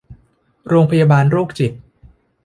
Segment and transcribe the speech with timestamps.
[0.67, 1.71] โรงพยาบาลโรคจิต